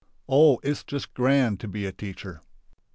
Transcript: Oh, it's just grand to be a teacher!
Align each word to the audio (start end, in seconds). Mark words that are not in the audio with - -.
Oh, 0.27 0.59
it's 0.63 0.83
just 0.83 1.13
grand 1.13 1.59
to 1.59 1.67
be 1.67 1.85
a 1.85 1.91
teacher! 1.91 2.41